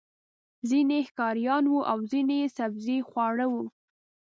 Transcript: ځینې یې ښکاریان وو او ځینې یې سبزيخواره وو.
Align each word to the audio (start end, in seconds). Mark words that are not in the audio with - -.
ځینې 0.69 0.97
یې 0.99 1.05
ښکاریان 1.09 1.63
وو 1.67 1.79
او 1.91 1.97
ځینې 2.11 2.35
یې 2.41 2.47
سبزيخواره 2.57 3.45
وو. 3.51 3.63